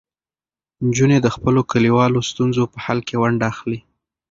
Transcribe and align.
نجونې 0.85 1.17
د 1.21 1.27
خپلو 1.35 1.61
کلیوالو 1.71 2.19
ستونزو 2.31 2.63
په 2.73 2.77
حل 2.85 2.99
کې 3.07 3.15
ونډه 3.21 3.45
اخلي. 3.53 3.79